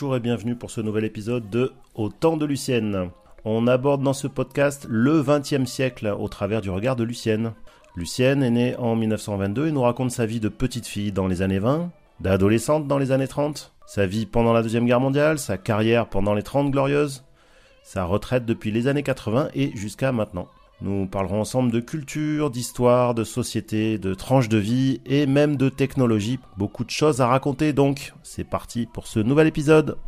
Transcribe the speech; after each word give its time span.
et 0.00 0.20
bienvenue 0.20 0.54
pour 0.54 0.70
ce 0.70 0.80
nouvel 0.80 1.04
épisode 1.04 1.50
de 1.50 1.72
Au 1.96 2.08
temps 2.08 2.36
de 2.36 2.46
Lucienne. 2.46 3.10
On 3.44 3.66
aborde 3.66 4.00
dans 4.00 4.12
ce 4.12 4.28
podcast 4.28 4.86
le 4.88 5.24
XXe 5.24 5.68
siècle 5.68 6.14
au 6.16 6.28
travers 6.28 6.60
du 6.60 6.70
regard 6.70 6.94
de 6.94 7.02
Lucienne. 7.02 7.52
Lucienne 7.96 8.44
est 8.44 8.50
née 8.50 8.76
en 8.76 8.94
1922 8.94 9.66
et 9.66 9.72
nous 9.72 9.82
raconte 9.82 10.12
sa 10.12 10.24
vie 10.24 10.38
de 10.38 10.48
petite 10.48 10.86
fille 10.86 11.10
dans 11.10 11.26
les 11.26 11.42
années 11.42 11.58
20, 11.58 11.90
d'adolescente 12.20 12.86
dans 12.86 12.98
les 12.98 13.10
années 13.10 13.26
30, 13.26 13.72
sa 13.86 14.06
vie 14.06 14.24
pendant 14.24 14.52
la 14.52 14.62
Deuxième 14.62 14.86
Guerre 14.86 15.00
mondiale, 15.00 15.40
sa 15.40 15.58
carrière 15.58 16.08
pendant 16.08 16.34
les 16.34 16.44
30 16.44 16.70
glorieuses, 16.70 17.24
sa 17.82 18.04
retraite 18.04 18.46
depuis 18.46 18.70
les 18.70 18.86
années 18.86 19.02
80 19.02 19.48
et 19.54 19.76
jusqu'à 19.76 20.12
maintenant. 20.12 20.46
Nous 20.80 21.06
parlerons 21.06 21.40
ensemble 21.40 21.72
de 21.72 21.80
culture, 21.80 22.50
d'histoire, 22.50 23.12
de 23.12 23.24
société, 23.24 23.98
de 23.98 24.14
tranches 24.14 24.48
de 24.48 24.58
vie 24.58 25.00
et 25.06 25.26
même 25.26 25.56
de 25.56 25.68
technologie. 25.68 26.38
Beaucoup 26.56 26.84
de 26.84 26.90
choses 26.90 27.20
à 27.20 27.26
raconter 27.26 27.72
donc. 27.72 28.12
C'est 28.22 28.44
parti 28.44 28.86
pour 28.86 29.08
ce 29.08 29.18
nouvel 29.18 29.48
épisode. 29.48 29.98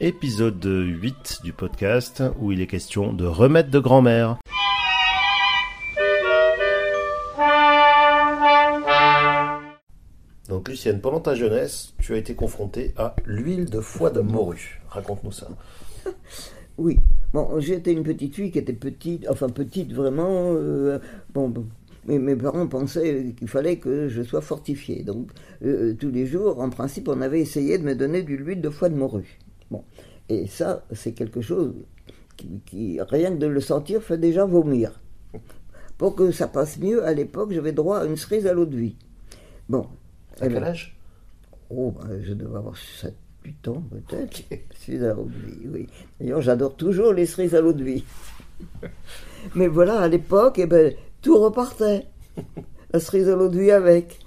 Épisode 0.00 0.64
8 0.64 1.40
du 1.44 1.52
podcast 1.52 2.24
où 2.40 2.50
il 2.50 2.60
est 2.60 2.66
question 2.66 3.12
de 3.12 3.24
remède 3.24 3.70
de 3.70 3.78
grand-mère. 3.78 4.36
Donc 10.48 10.68
Lucienne, 10.68 11.00
pendant 11.00 11.20
ta 11.20 11.34
jeunesse, 11.34 11.94
tu 11.98 12.14
as 12.14 12.18
été 12.18 12.34
confrontée 12.34 12.92
à 12.96 13.16
l'huile 13.24 13.64
de 13.66 13.80
foie 13.80 14.10
de 14.10 14.20
morue. 14.20 14.80
Raconte-nous 14.88 15.32
ça. 15.32 15.48
Oui. 16.78 16.98
Bon, 17.32 17.58
j'étais 17.58 17.92
une 17.92 18.02
petite 18.02 18.34
fille 18.34 18.50
qui 18.50 18.58
était 18.58 18.74
petite, 18.74 19.26
enfin 19.30 19.48
petite 19.48 19.94
vraiment. 19.94 20.52
euh, 20.52 20.98
bon. 21.32 21.52
Mais 22.06 22.18
mes 22.18 22.36
parents 22.36 22.66
pensaient 22.66 23.34
qu'il 23.36 23.48
fallait 23.48 23.78
que 23.78 24.08
je 24.08 24.22
sois 24.22 24.42
fortifiée. 24.42 25.02
Donc, 25.02 25.30
euh, 25.64 25.94
tous 25.98 26.10
les 26.10 26.26
jours, 26.26 26.60
en 26.60 26.68
principe, 26.68 27.08
on 27.08 27.20
avait 27.22 27.40
essayé 27.40 27.78
de 27.78 27.82
me 27.82 27.94
donner 27.94 28.22
de 28.22 28.28
l'huile 28.34 28.60
de 28.60 28.68
foie 28.68 28.90
de 28.90 28.94
morue. 28.94 29.38
Bon. 29.70 29.84
Et 30.28 30.46
ça, 30.46 30.84
c'est 30.92 31.12
quelque 31.12 31.40
chose 31.40 31.72
qui, 32.36 32.60
qui, 32.66 33.00
rien 33.00 33.30
que 33.32 33.38
de 33.38 33.46
le 33.46 33.60
sentir, 33.60 34.02
fait 34.02 34.18
déjà 34.18 34.44
vomir. 34.44 35.00
Pour 35.96 36.14
que 36.14 36.30
ça 36.30 36.46
passe 36.46 36.78
mieux, 36.78 37.04
à 37.06 37.14
l'époque, 37.14 37.52
j'avais 37.52 37.72
droit 37.72 38.00
à 38.00 38.04
une 38.04 38.16
cerise 38.16 38.46
à 38.46 38.52
l'eau 38.52 38.66
de 38.66 38.76
vie. 38.76 38.96
Bon. 39.70 39.86
À 40.40 40.46
Eh 40.46 40.48
quel 40.48 40.54
ben, 40.54 40.64
âge? 40.64 40.96
Oh, 41.70 41.92
ben, 41.92 42.22
je 42.22 42.34
devais 42.34 42.56
avoir 42.56 42.76
7, 42.76 43.14
8 43.44 43.68
ans 43.68 43.82
peut-être. 43.90 44.42
À 44.88 45.14
l'eau 45.14 45.24
de 45.24 45.50
vie, 45.50 45.68
oui. 45.68 45.88
D'ailleurs, 46.20 46.42
j'adore 46.42 46.76
toujours 46.76 47.12
les 47.12 47.26
cerises 47.26 47.56
à 47.56 47.60
l'eau 47.60 47.72
de 47.72 47.82
vie. 47.82 48.04
Mais 49.54 49.66
voilà, 49.66 50.00
à 50.00 50.08
l'époque, 50.08 50.58
eh 50.58 50.66
ben, 50.66 50.94
tout 51.22 51.38
repartait. 51.38 52.06
La 52.92 53.00
cerise 53.00 53.28
à 53.28 53.34
l'eau 53.34 53.48
de 53.48 53.58
vie 53.58 53.72
avec. 53.72 54.20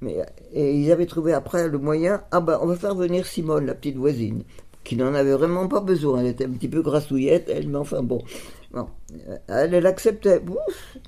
Mais, 0.00 0.18
et 0.52 0.72
ils 0.78 0.92
avaient 0.92 1.06
trouvé 1.06 1.32
après 1.32 1.68
le 1.68 1.78
moyen, 1.78 2.22
ah 2.30 2.40
ben, 2.40 2.58
on 2.62 2.66
va 2.66 2.76
faire 2.76 2.94
venir 2.94 3.26
Simone, 3.26 3.66
la 3.66 3.74
petite 3.74 3.96
voisine, 3.96 4.44
qui 4.84 4.96
n'en 4.96 5.14
avait 5.14 5.32
vraiment 5.32 5.66
pas 5.66 5.80
besoin. 5.80 6.20
Elle 6.20 6.28
était 6.28 6.44
un 6.44 6.50
petit 6.50 6.68
peu 6.68 6.82
grassouillette, 6.82 7.48
elle, 7.48 7.68
mais 7.68 7.78
enfin 7.78 8.02
bon. 8.02 8.22
Bon, 8.70 8.88
elle, 9.48 9.74
elle 9.74 9.86
acceptait. 9.86 10.42
Ouf, 10.48 10.98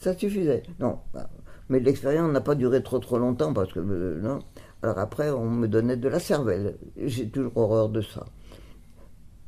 ça 0.00 0.16
suffisait. 0.16 0.62
Non, 0.80 0.98
bah, 1.12 1.28
mais 1.68 1.80
l'expérience 1.80 2.30
n'a 2.32 2.40
pas 2.40 2.54
duré 2.54 2.82
trop 2.82 2.98
trop 2.98 3.18
longtemps 3.18 3.52
parce 3.52 3.72
que 3.72 3.80
euh, 3.80 4.20
non. 4.22 4.40
Alors 4.82 4.98
après, 4.98 5.30
on 5.30 5.50
me 5.50 5.66
donnait 5.66 5.96
de 5.96 6.08
la 6.08 6.20
cervelle. 6.20 6.76
J'ai 6.96 7.28
toujours 7.28 7.56
horreur 7.56 7.88
de 7.88 8.00
ça. 8.00 8.24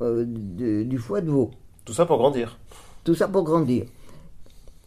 Euh, 0.01 0.25
de- 0.27 0.83
du 0.83 0.97
foie 0.97 1.21
de 1.21 1.29
veau. 1.29 1.51
Tout 1.85 1.93
ça 1.93 2.05
pour 2.05 2.17
grandir. 2.17 2.57
Tout 3.03 3.15
ça 3.15 3.27
pour 3.27 3.43
grandir. 3.43 3.85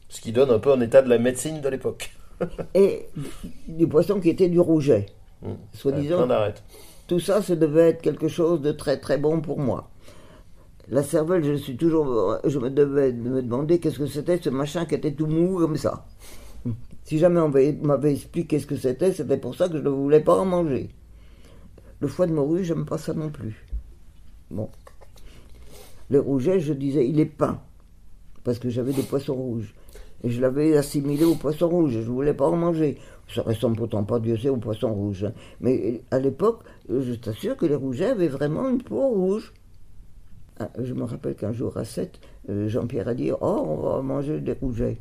Ce 0.08 0.20
qui 0.20 0.32
donne 0.32 0.50
un 0.50 0.58
peu 0.58 0.72
en 0.72 0.80
état 0.80 1.02
de 1.02 1.08
la 1.08 1.18
médecine 1.18 1.60
de 1.60 1.68
l'époque. 1.68 2.12
Et 2.74 3.06
du 3.66 3.88
poisson 3.88 4.20
qui 4.20 4.30
était 4.30 4.48
du 4.48 4.60
rouget. 4.60 5.06
Mmh. 5.42 5.48
Soi-disant, 5.72 6.26
tout 7.06 7.20
ça, 7.20 7.42
ça 7.42 7.54
devait 7.56 7.90
être 7.90 8.02
quelque 8.02 8.28
chose 8.28 8.60
de 8.60 8.72
très 8.72 8.98
très 8.98 9.18
bon 9.18 9.40
pour 9.40 9.58
moi. 9.58 9.90
La 10.88 11.02
cervelle, 11.02 11.44
je 11.44 11.54
suis 11.54 11.76
toujours, 11.76 12.38
je 12.44 12.58
me 12.58 12.70
devais 12.70 13.12
me 13.12 13.42
demander 13.42 13.78
qu'est-ce 13.78 13.98
que 13.98 14.06
c'était 14.06 14.38
ce 14.40 14.50
machin 14.50 14.84
qui 14.84 14.94
était 14.94 15.12
tout 15.12 15.26
mou 15.26 15.58
comme 15.58 15.76
ça. 15.76 16.06
Si 17.04 17.18
jamais 17.18 17.40
on 17.40 17.50
m'avait 17.50 18.12
expliqué 18.12 18.58
ce 18.58 18.66
que 18.66 18.76
c'était, 18.76 19.12
c'était 19.12 19.36
pour 19.36 19.54
ça 19.54 19.68
que 19.68 19.76
je 19.76 19.82
ne 19.82 19.88
voulais 19.90 20.20
pas 20.20 20.36
en 20.38 20.46
manger. 20.46 20.88
Le 22.00 22.08
foie 22.08 22.26
de 22.26 22.32
morue, 22.32 22.64
j'aime 22.64 22.86
pas 22.86 22.98
ça 22.98 23.12
non 23.14 23.30
plus. 23.30 23.66
Bon. 24.50 24.70
Le 26.08 26.20
rouget, 26.20 26.60
je 26.60 26.72
disais, 26.72 27.06
il 27.08 27.20
est 27.20 27.26
peint. 27.26 27.60
Parce 28.42 28.58
que 28.58 28.68
j'avais 28.70 28.92
des 28.92 29.02
poissons 29.02 29.34
rouges. 29.34 29.74
Et 30.22 30.30
je 30.30 30.40
l'avais 30.40 30.76
assimilé 30.76 31.24
aux 31.24 31.34
poissons 31.34 31.68
rouges. 31.68 31.92
Je 31.92 31.98
ne 31.98 32.04
voulais 32.04 32.34
pas 32.34 32.46
en 32.46 32.56
manger. 32.56 32.98
Ça 33.28 33.42
ressemble 33.42 33.76
pourtant 33.76 34.04
pas, 34.04 34.18
Dieu 34.20 34.36
sait, 34.38 34.48
aux 34.48 34.56
poissons 34.56 34.92
rouges. 34.92 35.24
hein. 35.24 35.32
Mais 35.60 36.02
à 36.10 36.18
l'époque, 36.18 36.62
je 36.88 37.12
t'assure 37.14 37.56
que 37.56 37.66
les 37.66 37.74
rougets 37.74 38.10
avaient 38.10 38.28
vraiment 38.28 38.68
une 38.68 38.82
peau 38.82 39.08
rouge. 39.08 39.52
Ah, 40.58 40.70
Je 40.82 40.94
me 40.94 41.04
rappelle 41.04 41.34
qu'un 41.34 41.52
jour 41.52 41.76
à 41.76 41.84
7, 41.84 42.20
Jean-Pierre 42.48 43.08
a 43.08 43.14
dit 43.14 43.32
Oh, 43.32 43.64
on 43.66 43.76
va 43.76 44.02
manger 44.02 44.40
des 44.40 44.52
rougets. 44.52 44.98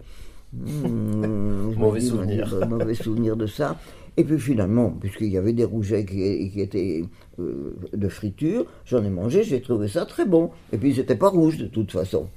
Me 0.53 1.75
Mauvais 1.75 1.99
dis, 1.99 2.07
souvenir. 2.07 2.55
bah, 2.59 2.65
mauvais 2.67 2.93
souvenir 2.93 3.35
de 3.35 3.47
ça. 3.47 3.77
Et 4.15 4.23
puis 4.23 4.37
finalement, 4.39 4.91
puisqu'il 4.91 5.29
y 5.29 5.37
avait 5.37 5.53
des 5.53 5.65
rougets 5.65 6.05
qui, 6.05 6.51
qui 6.51 6.61
étaient 6.61 7.03
euh, 7.39 7.75
de 7.93 8.07
friture, 8.07 8.65
j'en 8.85 9.03
ai 9.03 9.09
mangé, 9.09 9.43
j'ai 9.43 9.59
trouvé 9.61 9.87
ça 9.87 10.05
très 10.05 10.25
bon. 10.25 10.51
Et 10.71 10.77
puis 10.77 10.91
ils 10.91 10.97
n'étaient 10.97 11.15
pas 11.15 11.29
rouges 11.29 11.57
de 11.57 11.65
toute 11.67 11.91
façon. 11.91 12.29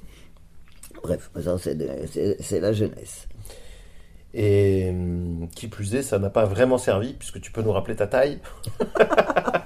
Bref, 1.03 1.29
ça 1.39 1.57
c'est 1.59 2.59
la 2.59 2.73
jeunesse. 2.73 3.27
Et 4.33 4.89
hum, 4.89 5.47
qui 5.55 5.67
plus 5.67 5.95
est, 5.95 6.01
ça 6.01 6.17
n'a 6.19 6.29
pas 6.29 6.45
vraiment 6.45 6.77
servi, 6.77 7.13
puisque 7.13 7.39
tu 7.39 7.51
peux 7.51 7.61
nous 7.61 7.71
rappeler 7.71 7.95
ta 7.95 8.07
taille. 8.07 8.39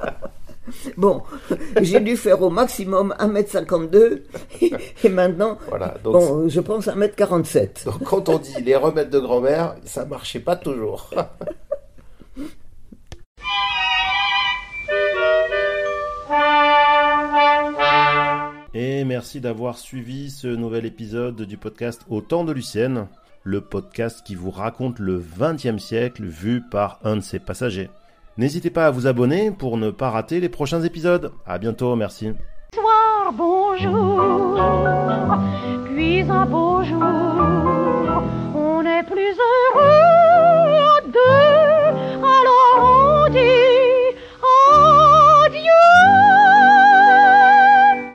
Bon, 0.98 1.22
j'ai 1.82 2.00
dû 2.00 2.16
faire 2.18 2.42
au 2.42 2.50
maximum 2.50 3.14
1m52 3.20 4.22
et 5.04 5.10
maintenant, 5.10 5.58
Voilà. 5.70 5.96
Donc, 6.04 6.14
bon, 6.14 6.50
je 6.50 6.60
pense 6.60 6.88
1m47. 6.88 7.86
donc 7.86 8.04
quand 8.04 8.30
on 8.30 8.38
dit 8.38 8.62
les 8.64 8.76
remèdes 8.76 9.10
de 9.10 9.20
grand-mère, 9.20 9.76
ça 9.86 10.06
marchait 10.06 10.40
pas 10.40 10.56
toujours. 10.56 11.10
Et 18.74 19.04
merci 19.04 19.42
d'avoir 19.42 19.78
suivi 19.78 20.32
ce 20.32 20.48
nouvel 20.48 20.86
épisode 20.86 21.42
du 21.42 21.58
podcast 21.58 22.04
Au 22.10 22.22
temps 22.22 22.46
de 22.46 22.54
Lucienne, 22.54 23.08
le 23.44 23.60
podcast 23.60 24.22
qui 24.26 24.34
vous 24.34 24.50
raconte 24.50 25.00
le 25.00 25.20
XXe 25.20 25.78
siècle 25.84 26.24
vu 26.24 26.62
par 26.62 27.00
un 27.04 27.18
de 27.18 27.22
ses 27.22 27.40
passagers. 27.40 27.90
N'hésitez 28.38 28.70
pas 28.70 28.88
à 28.88 28.92
vous 28.92 29.08
abonner 29.08 29.52
pour 29.52 29.78
ne 29.78 29.92
pas 29.92 30.10
rater 30.10 30.40
les 30.40 30.50
prochains 30.50 30.82
épisodes. 30.82 31.32
À 31.46 31.58
bientôt, 31.58 31.96
merci. 31.96 32.32